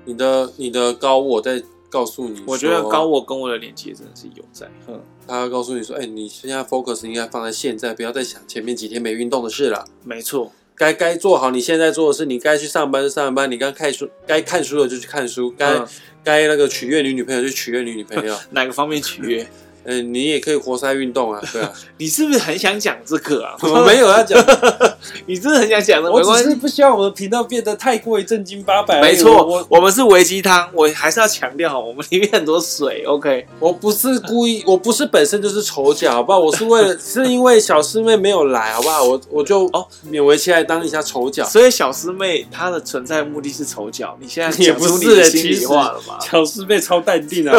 [0.04, 1.62] 你的你的高我在。
[1.92, 4.70] 告诉你，我觉得高我跟我的连接真的是有在。
[4.86, 9.84] 嗯，他告诉你说，哎、欸，你现在 focus 应该放在现在，不要再想前面几天没运动的事了。
[10.04, 15.84] 没错，该该做好你现在做的事，你该去上班就上班，你该看书该看书的就去看书，该
[16.22, 18.38] 该、嗯、那个取悦你女朋友就取悦你女朋友。
[18.52, 19.44] 哪个方面取悦？
[19.84, 21.72] 嗯，你也可以活塞运动啊， 对啊。
[21.96, 23.54] 你是不是很想讲这个啊？
[23.62, 24.38] 我没有要讲，
[25.26, 26.10] 你是不是很想讲的？
[26.10, 29.00] 我只是不希望我的频道变得太过于正经八百。
[29.00, 33.04] 没错，我我们是维鸡汤，我还是要强调，我们里面很多水。
[33.06, 36.38] OK，我不是故意，我不是本身就是丑角，好不好？
[36.38, 39.02] 我是为了，是因为小师妹没有来，好不好？
[39.04, 41.44] 我我就哦勉为其难当一下丑角。
[41.44, 46.18] 所以小师妹她的存在目的是丑角，你现在也不是心里话了吧？
[46.20, 47.54] 小师妹超淡定啊，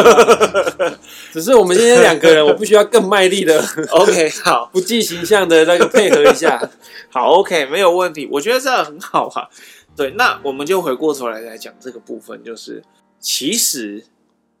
[1.32, 2.11] 只是我们今天两。
[2.12, 3.64] 两个人，我不需要更卖力的。
[3.90, 6.70] OK，好，不计形象的那个配合一下。
[7.10, 8.28] 好，OK，没有问题。
[8.30, 9.48] 我觉得这样很好啊。
[9.96, 12.82] 对，那我们就回过头来来讲这个部分，就是
[13.18, 14.04] 其实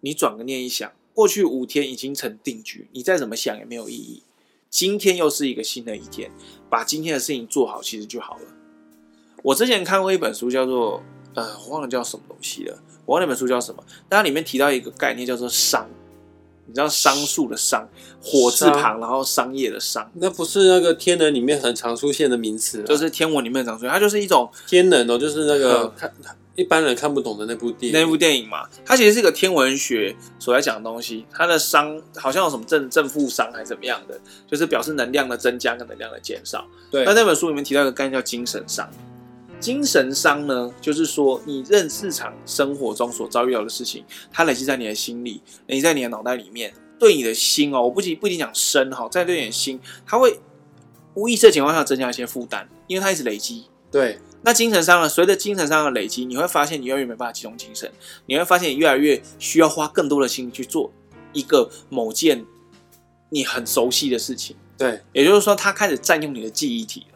[0.00, 4.22] 你转个念一想，过去五天已经成定局，你再怎么想也没有意义。
[4.68, 6.30] 今天又是一个新的一天，
[6.70, 8.42] 把今天的事情做好，其实就好了。
[9.42, 11.02] 我之前看过一本书，叫做
[11.34, 15.88] 呃，我忘了叫什么东西了，我忘了那本书叫什么，但它里面提到一个概念，叫做商。
[16.66, 17.86] 你知道桑树的桑，
[18.22, 26.12] 火字旁，然后商业的商，那不是那个天能里面很常出现的名词，就是天文里面常出现，它就是一种天能哦，就是那个看
[26.54, 36.66] 一般人看不懂的那部电影，那部电影嘛，它其实是一个天文学所在讲的东西，它的商好像有什么正正负商还是怎么样的，就是表示能量的增加跟能量的减少。
[36.90, 38.88] 对，那那本书里面提到一个概念叫精神商。
[39.62, 50.40] 精神伤呢，就是说你任市场生活中所遭遇到的事情，它累积在你的心里，累积在你的脑袋里面，对你的心哦，我不仅不一定讲身哈，在对你的心，它会
[51.14, 53.66] 无意识的情况下增加一些负担，因为它一直累积。
[53.90, 57.90] 对，那精神伤呢，随着精神上的累积，你会发现你越来越没办法集中精神，
[58.26, 60.92] 你会发现你越来越需要花更多的心去做
[61.32, 62.44] 一个某件
[63.30, 64.56] 你很熟悉的事情。
[64.76, 67.06] 对，也就是说，它开始占用你的记忆体。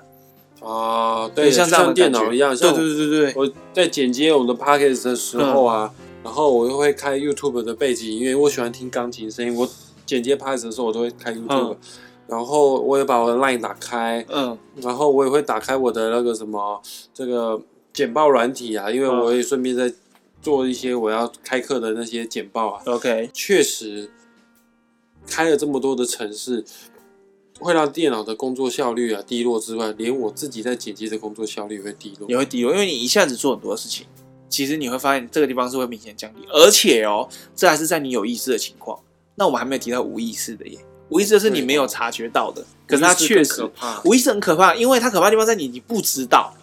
[0.60, 9.68] 啊，对，像像电脑一样，像对对对对，我在剪接我们的 podcast 的时候啊，嗯、然后我又会开 YouTube 的背景音乐，因为我喜欢听钢琴声音，我
[10.06, 11.76] 剪接 Podcast 的时候，我都会开 YouTube，、嗯、
[12.28, 16.80] 然后我也把我的 Line 打开，嗯，然后我也会打开我的那个什么
[17.12, 17.60] 这个
[17.92, 19.92] 简报软体啊，因为我也顺便在
[20.40, 22.82] 做一些我要开课的那些简报啊。
[22.86, 24.08] OK，确实
[25.26, 26.64] 开了这么多的程式，
[27.58, 34.06] 会让电脑的工作效率啊低落之外，连我自己在剪辑的工作效率也会低落，也会低落，因为你一下子做很多事情。
[34.48, 38.98] 其实你会发现这个地方是会明显降低，而且哦，这还是在你有意识的情况。
[39.34, 44.00] 那我们还没有提到无意识的耶，无意识的是你没有察觉到的，可是它确实可怕。
[44.04, 46.54] 无意识很可怕，因为它可怕的地方在你你不知道，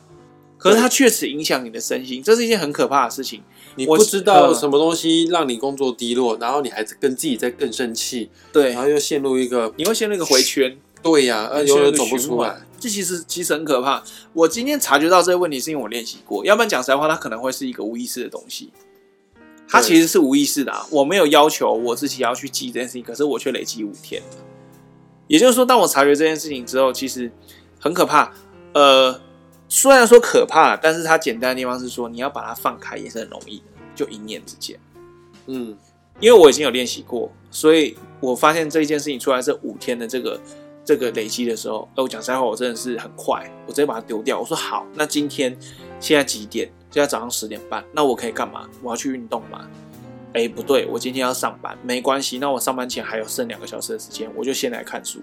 [0.58, 3.44] 可是它确实影响你的身心，这是一件很可怕的事情。
[3.76, 10.78] 你不知道什么东西让你工作低落，然后你还跟自己在更生气，对，然后又陷入一个，你会陷入一个回圈。
[11.02, 12.62] 对呀、啊，永远走不出来。
[12.80, 14.02] 这其实其实很可怕。
[14.32, 16.46] 我今天察觉到这个问题，是因为我练习过。
[16.46, 18.72] 要不然讲实在话，它可能会是一个无意识的东西。
[19.68, 20.88] 它其实是无意识的啊。
[20.90, 24.22] 我没有要求我自己要去记这件事情，可是我却累积五天。
[25.28, 27.30] 也就是说，当我察觉这件事情之后，其实
[27.80, 28.34] 很可怕。
[28.74, 29.20] 呃，
[29.76, 33.64] 虽然说可怕，但是它简单的地方是说，你要把它放开也是很容易的，
[33.96, 34.80] 就一念之间。
[35.48, 35.76] 嗯，
[36.20, 40.40] 因为我已经有练习过，所以我发现这一件事情出来这五天的这个。
[40.86, 44.38] 这个累积的时候，我讲实在话，我真的是很快，我直接把它丢掉。
[44.38, 45.58] 我说好，那今天
[45.98, 46.70] 现在几点？
[46.92, 48.70] 现在早上十点半，那我可以干嘛？
[48.82, 49.66] 我要去运动吗？
[50.34, 52.38] 哎，不对，我今天要上班，没关系。
[52.38, 55.22] 那我上班前还有剩两个小时的时间，我就先来看书。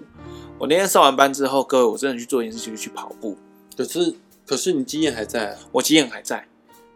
[0.57, 3.37] 我那天上完班之后，各位，我真的去做一件事情，就是去跑步。
[3.77, 4.15] 可是，
[4.51, 5.57] 可是你经验还在啊？
[5.71, 6.45] 我经验还在，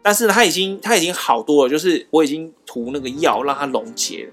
[0.02, 4.32] 但是它已经，它已经好多了，就是我已经涂那个药让它溶解了，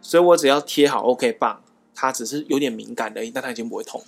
[0.00, 1.62] 所以我只要贴好 OK 棒。
[1.94, 4.02] 它只是有点敏感而已，但它已经不会痛。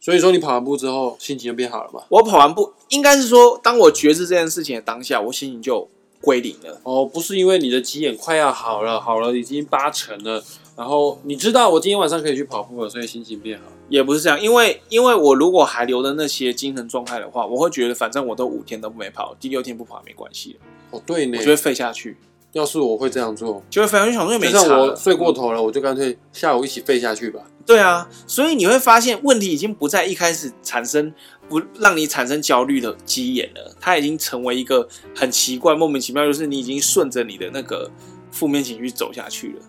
[0.00, 2.04] 所以说，你跑完步之后心情就变好了吧？
[2.10, 5.88] 我跑完步，应该是说，当我觉知这件事情的当下，我心情就
[6.20, 6.80] 归零了。
[6.84, 10.44] 哦，不是因为你的急眼快要好了，好了已经八成了，
[10.76, 13.64] 然后你知道我今天晚上可以去跑步了，所以心情变好。
[13.88, 20.58] 也不是这样，因为因为我如果还留着那些精神状态的话，我会觉得反正我都五天都没跑，第六天不跑没关系。
[20.90, 22.16] 哦，对呢，我就会废下去。
[22.52, 24.52] 要是我会这样做，就会非常想说没差。
[24.52, 27.40] 就像我睡过头了，我就干脆下午一起废下去吧。
[27.66, 31.12] 对啊，所以你会发现问题已经不在一开始产生
[31.48, 37.90] 不让你产生焦虑的基眼了，它已经成为一个很奇怪、莫名其妙，就是你已经顺着你的那个
[38.30, 39.62] 负面情绪走下去了。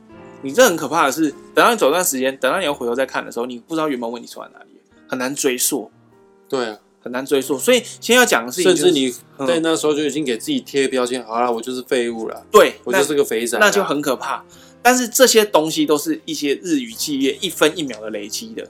[0.46, 4.70] 你这很可怕的是，等到你走段时间，等到你要回头再看的时候，你不知道原本问题出在哪里，
[5.08, 5.92] 很难追溯。
[6.48, 6.80] 对啊。
[7.06, 9.12] 很难追溯，所以先要讲的是、就是，甚至你
[9.48, 14.44] 在那时候就已经给自己贴标签，好了，我就是废物了，对，我就是个肥仔，那就很可怕。
[14.82, 18.68] 但是这些东西都是一些日以继夜、一分一秒的累积的。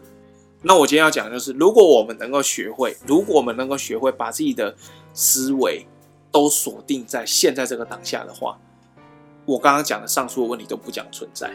[0.64, 4.76] 那我今天要讲的就是，如果我们能够学会，如果我们能够学会把自己的
[5.14, 5.86] 思维
[6.30, 8.60] 都锁定在现在这个当下的话，
[9.46, 11.52] 我刚刚讲的上述的问题都不讲存在，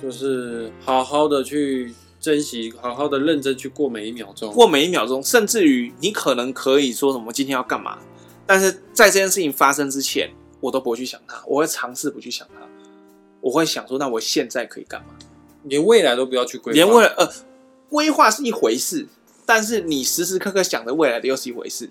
[0.00, 1.94] 就是好好的去。
[2.22, 7.98] 珍惜，好好的认真去过每一秒钟，过每一秒钟，甚至于你可能可以说什么今天要干嘛，
[8.46, 12.60] 但是在这件事情发生之前，我都不会去想它，我会尝试不去想它，
[13.40, 15.08] 我会想说，那我现在可以干嘛？
[15.64, 17.28] 连未来都不要去规划，连未来呃，
[17.90, 19.08] 规划是一回事，
[19.44, 21.90] 但是你时时刻刻想着未来的又是一回事。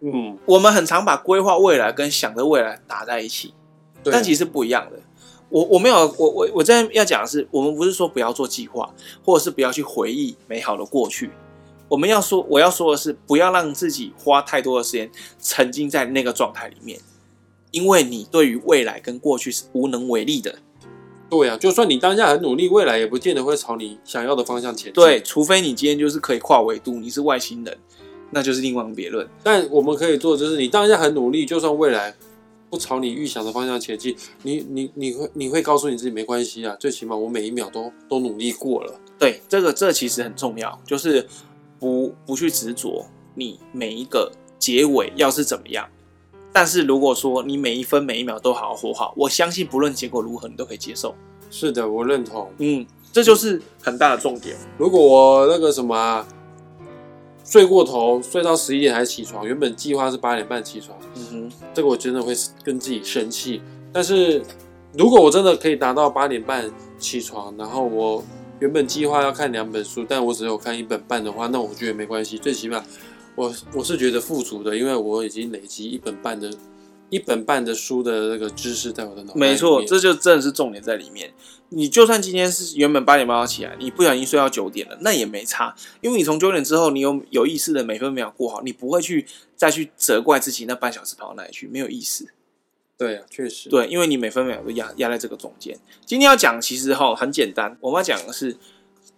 [0.00, 3.54] 嗯，我们很常把规划未来跟想着未来打在一起，
[4.04, 4.98] 但其实不一样的。
[5.48, 8.88] 我我没有，我我我这边要讲的是，我们不是说不要做计划，
[9.22, 11.30] 或者是不要去回忆美好的过去。
[11.88, 16.98] 我们要说，我要说的是，不要让自己花太多的时间沉浸在那个状态里面，
[17.70, 20.54] 因为你对于未来跟过去是无能为力的。
[21.28, 24.94] 对啊，就算你当下很努力，未来也不见得会朝你想要的方向前进。
[24.94, 27.76] 对，除非你今天就是可以跨维度，你是外星人，
[28.30, 29.28] 那就是另当别论。
[29.42, 32.14] 但我们可以做就是，你当下很努力，就算未来。
[32.72, 38.98] 不朝你预想的方向前进，你你你会你会告诉你自己没关系啊，最起码我每一秒都都努力过了。
[39.18, 41.28] 对，这个这其实很重要，就是
[41.78, 43.04] 不不去执着
[43.34, 45.86] 你每一个结尾要是怎么样。
[46.50, 51.14] 但是如果说你每一分每一秒都好好活好，我相信不论结果如何，你都可以接受。
[51.50, 52.50] 是的，我认同。
[52.56, 54.56] 嗯，这就是很大的重点。
[54.78, 56.26] 如果我那个什么啊。
[57.44, 59.46] 睡过头，睡到十一点才起床。
[59.46, 60.96] 原本计划是八点半起床。
[61.16, 63.60] 嗯哼，这个我真的会跟自己生气。
[63.92, 64.42] 但是
[64.96, 68.24] 如果我真的可以达到八点半起床，然后我
[68.60, 72.38] 原本计划要看两本书，但我只有看一本半的话，那我觉得没关系。
[72.38, 72.82] 最起码
[73.34, 76.50] 我我是觉得富足的，因为我已经累积一本半的。
[77.12, 79.34] 一本半的书的那个知识在我的脑。
[79.34, 81.30] 没错，这就真的是重点在里面。
[81.68, 92.28] 你就算今天是原本八点半要起来，你不小心睡到九点了，那也没差，因为你从九点之后，你有有意识的每分每秒过好，你不会去再去责怪自己那半小时跑到哪里去，没有意思。
[92.96, 93.68] 对啊，确实。
[93.68, 95.78] 对，因为你每分每秒都压压在这个中间。
[96.06, 98.56] 今天要讲，其实哈很简单，我们要讲的是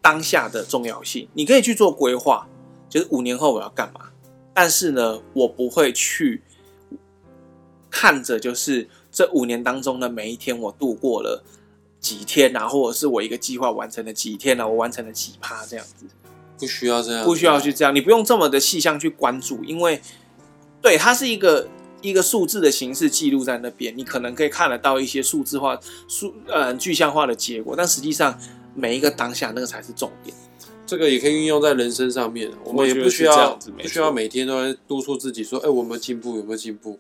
[0.01, 1.29] 当下的重要性。
[1.35, 2.49] 你可以去做规划，
[2.89, 4.11] 就是五年后我要干嘛。
[4.53, 6.43] 但是呢，我不会去
[7.95, 11.45] 看着，就是这五年当中的每一天，我度过了
[12.01, 16.05] 几天啊，或者是我一个计划完成了几天啊，我完成了几趴这样子。
[16.59, 20.03] 不需要这样，不需要去这样，你不用这么的细项去关注，因为
[20.83, 21.69] 对它是一个
[22.03, 25.79] 一个数字的形式记录在那边，你可能可以看得到一些数字化、
[26.09, 28.37] 数呃具象化的结果，但实际上
[28.75, 30.35] 每一个当下那个才是重点。
[30.85, 36.37] 这个也可以运用在人生上面，我们也不需要不需要每天都在督促自己说，哎，我有没有进步？
[36.37, 36.99] 有没有进步？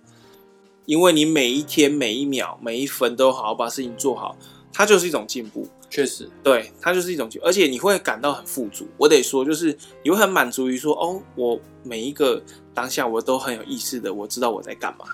[0.86, 4.36] 因为你每一天、每一秒、每一分都好好把事情做好，
[4.72, 5.66] 它就是一种进步。
[5.90, 8.86] 确实，对，它就是一种进步，而且你会感到很富足。
[8.96, 12.42] 我得说，就是你会很满足于说，哦，我每一个
[12.74, 15.04] 当下我都很有意识的，我知道我在干嘛。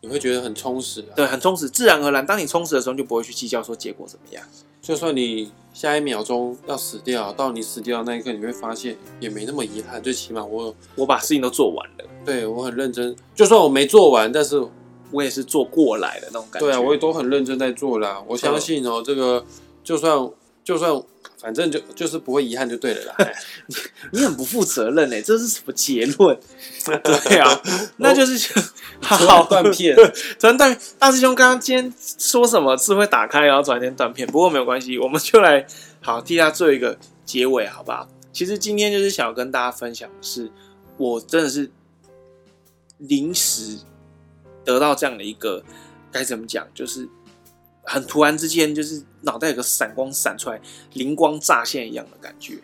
[0.00, 2.24] 你会觉得很充实啊，对，很充实，自然而然。
[2.24, 4.42] 当你充实的时候，就不会去计较说结果怎么样。
[4.80, 10.00] 就算你下一秒钟要死掉，到你死掉的那一刻，你会发现也没那么遗憾。
[10.00, 13.14] 最起码我我把事情都做完了，对，我很认真。
[13.34, 14.64] 就算我没做完，但是
[15.16, 16.66] 我也是做过来的那种感觉。
[16.66, 18.22] 对啊，我也都很认真在做啦。
[18.28, 19.44] 我相信哦，这个
[19.82, 20.30] 就算
[20.62, 21.02] 就算。
[21.38, 23.14] 反正就就是不会遗憾就对了啦。
[24.10, 26.36] 你很不负责任哎，这是什么结论？
[27.28, 27.62] 对啊，
[27.98, 28.52] 那就是
[29.00, 29.94] 好断片。
[30.40, 32.74] 断片，大师兄刚刚今天说什么？
[32.76, 34.26] 智慧打开，然后转一天断片。
[34.26, 35.64] 不过没有关系，我们就来
[36.00, 38.08] 好替他做一个结尾，好不好？
[38.32, 40.50] 其实今天就是想要跟大家分享的是，
[40.96, 41.70] 我真的是
[42.96, 43.78] 临时
[44.66, 45.64] 得到这样的一个
[46.12, 47.08] 该怎么讲，就是。
[47.88, 50.60] 很突然之间，就是脑袋有个闪光闪出来，
[50.94, 52.58] 灵光乍现一样的感觉，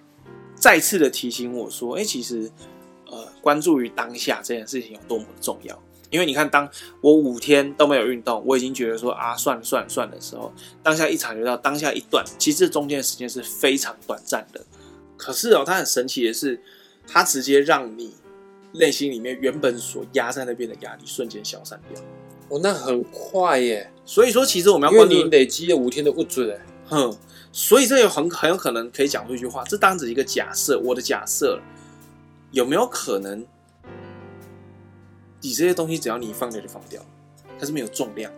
[0.56, 2.50] 再次的提醒我说：“哎，其实，
[3.08, 5.80] 呃，关注于当下这件事情有多么重要。
[6.10, 6.68] 因为你看，当
[7.00, 14.60] 我五天都没有运动，我已经觉得说啊，算了算了算了的时候，当下一察觉到当下一段，其实这中间的时间是非常短暂的。
[15.16, 16.60] 可是哦，它很神奇的是，
[17.06, 18.12] 它直接让你
[18.72, 22.02] 内心里面原本所压在那边的压力瞬间消散掉。”
[22.48, 23.90] 哦，那很快耶！
[24.04, 27.16] 所以说，其实我们要关注你累积了五天的物质，哎，哼，
[27.50, 31.58] 所以这有很很有可能可以讲出一句话，这当只一个假设，我的假设，
[32.50, 33.46] 有没有可能，
[35.40, 37.02] 你这些东西只要你一放掉就放掉，
[37.58, 38.30] 它是没有重量，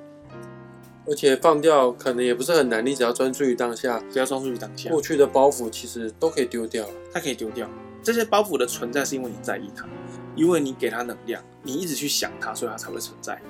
[1.08, 7.68] 而且放掉可能也不是很难，你只要专注于当下，只要专注于当下，过去的包袱其实都可以丢掉，它可以丢掉，
[8.04, 9.88] 这些包袱的存在是因为你在意它，
[10.36, 13.40] 因为你给它能量，你一直去想它，所以它才会存在。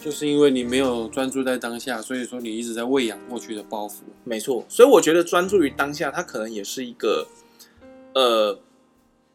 [0.00, 4.02] 就是因为你没有专注在当下，所以说你一直在喂养过去的包袱。
[4.22, 7.26] 没错，所以我觉得专注于当下，它可能也是一个
[8.14, 8.60] 呃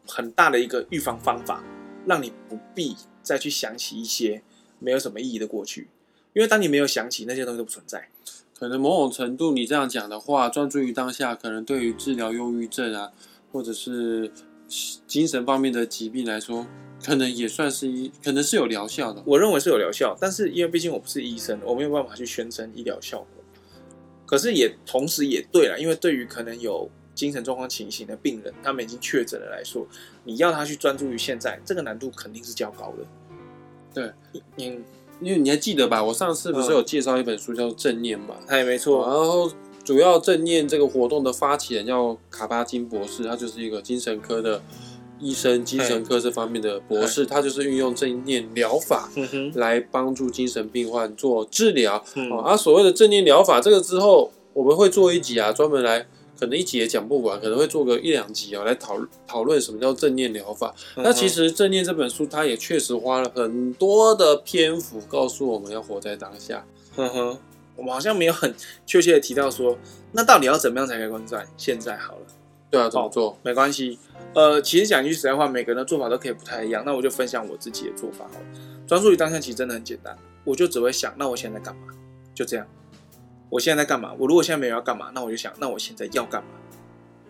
[0.06, 1.62] 很大的一个预防方法，
[2.06, 4.42] 让你不必再去想起一些
[4.78, 5.88] 没有什么意义的过去。
[6.32, 8.08] 因为当你没有想起那些东西都不存在。
[8.58, 13.12] 可能某种程度你这样讲的话，专注于当下，可能对于治疗忧郁症啊，
[13.52, 14.32] 或者是
[15.06, 16.66] 精神方面的疾病来说。
[17.04, 19.22] 可能也算是一，可能是有疗效的。
[19.26, 23.28] 我认为是有疗效，但是因为毕竟我不是医生，我没有办法去宣称医疗效果。
[24.24, 29.86] 可是也同时也对了，因为对于可能有精神状况情形的病人，他们已经确诊了来说，
[30.24, 33.04] 你要他去专注于现在，这个难度肯定是较高的。
[33.92, 34.10] 对，
[34.56, 34.64] 你
[35.20, 36.02] 因为你还记得吧？
[36.02, 38.36] 我上次不是有介绍一本书叫做《正念》嘛？
[38.46, 39.06] 哎，没错。
[39.06, 39.52] 然后
[39.84, 44.60] 主要正念这个活动的发起人叫卡巴金博士，他就是一个精神科的。
[45.20, 49.08] 医生、精神科这方面的博士，他就是运用正念疗法
[49.54, 51.94] 来帮助精神病患做治疗。
[51.94, 56.00] 啊，而所谓的正念疗法，这个之后我们会做一集啊，专门来，
[56.38, 60.74] 可能一集也讲不完，可能会做个一两集啊，来讨讨论什么叫正念疗法。
[60.96, 66.66] 那其实《正念》这本书，它也确实花了很多的篇幅告诉我们要活在当下。
[66.96, 67.38] 呵呵，
[67.76, 68.54] 我们好像没有很
[68.86, 69.78] 确切的提到说，
[70.12, 71.96] 那到底要怎么样才可以关注在现在？
[71.96, 72.20] 好了。
[72.70, 73.38] 对啊，怎么做？
[73.42, 73.98] 没关系。
[74.34, 76.82] 呃，其实讲一句实在话，每个人的做法都可以不太一样。
[76.84, 78.46] 那我就分享我自己的做法好了。
[78.84, 80.16] 专注于当下，其实真的很简单。
[80.42, 81.94] 我就只会想，那我现在在干嘛？
[82.34, 82.66] 就这样。
[83.48, 84.12] 我现在在干嘛？
[84.18, 86.50] 我如果现在没有要干嘛，那我就想，那我现在要干嘛？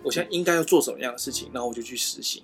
[0.02, 1.50] 我现在应该要做什么样的事情？
[1.52, 2.42] 那我就去实行。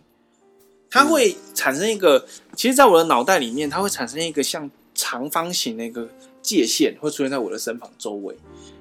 [0.90, 6.06] 它会产生一个，其实，在我的脑袋里面，它会产生一个像长方形的一个
[6.42, 8.36] 界限，会出现在我的身旁周围。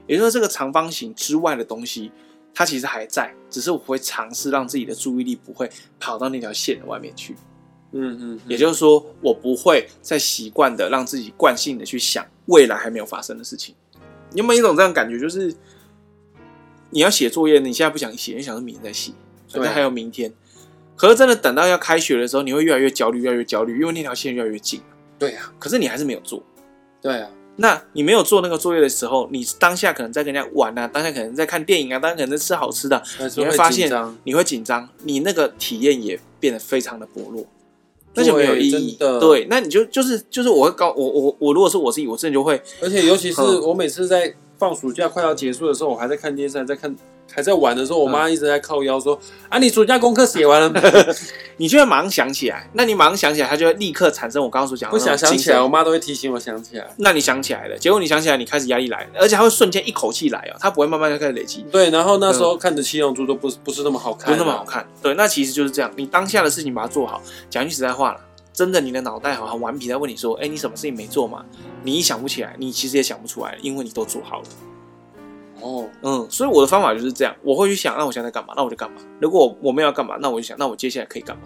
[0.08, 2.12] 也就是说，这个长方形之外的东西。
[2.52, 7.36] 它其实还在，只是我会尝试让自己的注意力不会跑到那条线的外面去。
[7.92, 13.76] 嗯嗯，也就是说，我不会再习惯的让自己惯性的去想未来还没有发生的事情。
[14.32, 15.18] 你有没有一种这样感觉？
[15.18, 15.54] 就是
[16.90, 19.14] 你要写作业，你现在不想写，你想着明天再写，
[19.48, 20.34] 反正还有明天。
[20.98, 24.82] 可是真的等到要开学的时候，你会越来越焦虑，越来越焦虑，因为那条线越来越近。
[25.18, 26.44] 对呀，可是你还是没有做。
[27.00, 27.30] 对呀。
[27.60, 33.02] 那你没有做那个作业的时候，你当下可能在跟人家玩啊，当下可能在看电影啊，当下可能在吃好吃的，
[33.36, 33.92] 你会发现
[34.24, 37.46] 你会紧张，你那个体验也变得非常的薄弱，
[38.16, 38.98] 那就没有意义。
[39.20, 46.96] 对，那你就就是就是我会告我我我如果是我自己，我自己就会，而且尤其是我每次在放暑假快要结束的时候，我还在看电视，还在看。
[47.32, 49.16] 还在玩的时候，我妈一直在靠腰说
[49.50, 50.80] ：“嗯、啊，你暑假功课写完了没？”
[51.58, 54.98] 你就会马上想起来，那你马上想起来，她就会立刻产生我刚刚所讲的。
[54.98, 56.88] 不想想起来，我妈都会提醒我想起来。
[56.98, 61.66] 那你想起来了，结果你想起来，你开始压力来了，而且她会瞬间一口气来哦，她不会慢慢的开始累积。
[61.72, 64.88] 对，然后那时候看着《七龙珠》都不不是那么好看，不那么好看。
[65.02, 67.22] 对，那其实就是这样，你当下的事情把它做好。
[67.50, 68.22] 讲句实在话了，
[68.54, 71.44] 真的，你的脑袋好像顽皮在问你说：“哎，你什么事情没做嘛？”
[71.84, 74.46] 你一想不起来，你其实也想不出来，因为你都做好了。
[75.62, 78.54] 哦，嗯，所以我的方法就是这样，我会去想，那我现在干嘛？
[78.56, 79.02] 那我就干嘛。
[79.20, 81.44] 如果我没有要干嘛，那我就想，那我接下来可以干嘛？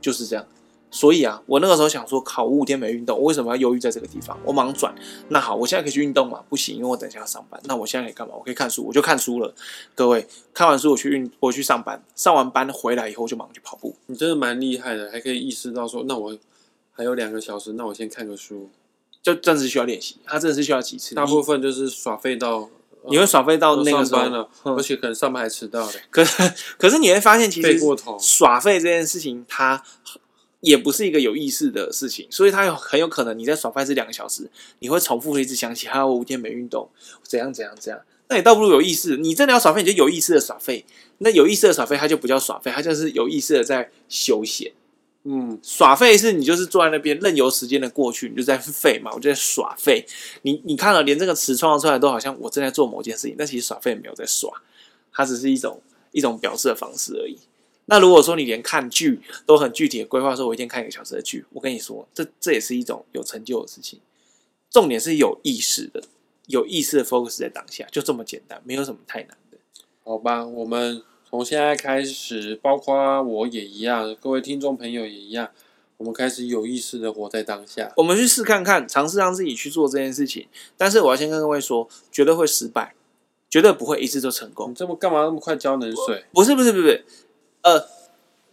[0.00, 0.46] 就是这样。
[0.88, 4.38] 所以啊，我那个时候想说，考五五天没运动，我为什么要犹豫在这个地方？
[4.44, 4.94] 我马上转。
[5.28, 6.42] 那好，我现在可以去运动吗？
[6.48, 7.60] 不行，因为我等一下要上班。
[7.64, 8.34] 那我现在可以干嘛？
[8.36, 9.52] 我可以看书，我就看书了。
[9.94, 13.96] 各位，看完书我去运，我去上班，上完班回来以后就马上去跑步。
[14.06, 16.38] 你真的蛮厉害的，还可以意识到说，那我
[16.92, 18.70] 还有两个小时，那我先看个书。
[19.22, 21.16] 就真的是需要练习，它真的是需要几次。
[21.16, 22.70] 大部分就是耍废到。
[23.08, 25.92] 你会耍废到那个时候而且可能上班还迟到了。
[26.10, 27.78] 可是，可是你会发现，其实
[28.20, 29.82] 耍废这件事情，它
[30.60, 34.50] 也不是一个有意识的事情，所以它有很有可能你在耍废这两个小时，
[34.80, 36.88] 你会重复一直想起，还有我五天没运动，
[37.22, 38.00] 怎样怎样怎样。
[38.28, 40.84] 那你倒不如有意识，你真的要耍废，你就有意识的耍废。
[41.18, 44.72] 那有意识的耍废，它就不叫耍废，它就是有意识的在休闲。
[45.28, 50.06] 嗯，耍废是你就是坐在那边任由时间的过去，你就在废嘛，我就在耍废。
[50.42, 54.48] 你你看了，连这个词创造出来都好像我正在做某件事情，但其实耍废没有在耍，
[55.12, 57.36] 它只是一种一种表示的方式而已。
[57.86, 63.98] 那如果说你连看剧都很具体的规划，说我一天看一个小时的剧，我跟你说，这这也是一种有成就的事情。
[64.70, 66.04] 重点是有意识的，
[66.46, 69.58] 有意识的 focus 在当下，就这么简单，没有什么太难的。
[70.04, 71.02] 好吧，我们。
[71.36, 75.50] 从现在开始，包括我也一样，各位听众朋友也一样，
[75.98, 77.92] 我们开始有意识的活在当下。
[77.98, 80.46] 我们去试看看，尝试让自己去做这件事情。
[80.78, 82.94] 但是我要先跟各位说，绝对会失败，
[83.50, 84.70] 绝对不会一次就成功。
[84.70, 86.24] 你这么干嘛那么快浇冷水？
[86.32, 87.04] 不是不是不是，
[87.60, 87.86] 呃，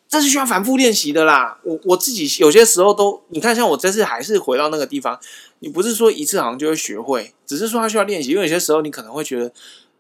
[0.10, 1.62] 这是需要反复练习的啦。
[1.64, 5.18] 我我自己有些时候都，你看，像我这次还是回到那个地方，
[5.60, 8.32] 你不是说一次好像就会学会，只是说它需要练习。
[8.32, 9.54] 因为有些时候你可能会觉得。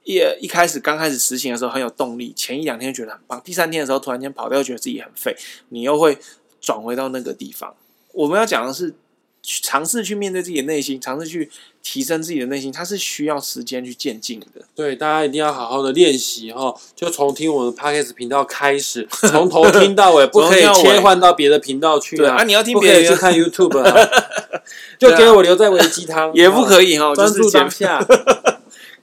[0.04, 5.36] 一一开始刚开始实行的时候很有动力，前一两天觉得很棒，第三天的时候突然间跑掉，觉得自己很废，
[5.70, 6.18] 你又会
[6.60, 7.74] 转回到那个地方。
[8.12, 8.93] 我们要讲的是，
[9.41, 11.49] 尝试去面对自己的内心，尝试去
[11.82, 14.62] 提升自己的内心，它是需要时间去渐进的。
[14.76, 22.36] 对，大家一定要好好的练习哈，就从听我们的 Podcast 频道开始，从头听到尾，不可以切换到别的频道去啊！
[22.39, 24.10] 啊，你要听别人去看 YouTube 啊，
[24.99, 28.06] 就给我留在维鸡汤， 也不可以哈，专注当下。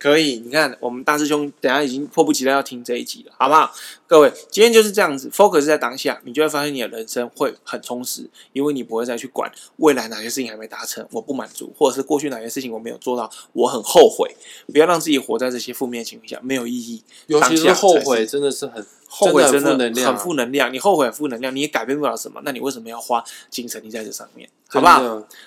[0.00, 3.70] 可以，你看我们大师兄等下已经迫不及待要听这一集了，好不好？
[4.06, 14.34] 各位，今天就是这样子，focus 在当下，你就会发现你的人生会很充实，因为你不会再去管未来哪些事情还没达成，我不满足，或者是过去哪些事情我没有做到，我很后悔。
[14.72, 17.02] 不要让自己活在这些负面情绪下，没有意义。
[17.26, 20.72] 尤其是后悔，真的是很后悔，真的很负能量。
[20.72, 24.48] 你后悔很负能量，你也改变不了什么，那你为什么要花精神力在这上面？
[24.68, 25.02] 好不好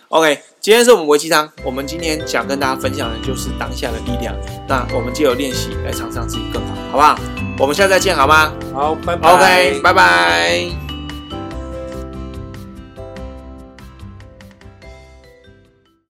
[0.09, 4.35] ？OK，今天是我们维鸡汤，我们今天想跟大家分享的就是当下的力量。
[4.67, 7.17] 那我们就有练习来尝试让自己更好，好不好？
[7.57, 8.53] 我们下次再见，好吗？
[8.73, 9.31] 好，拜拜。
[9.33, 10.92] OK，拜拜。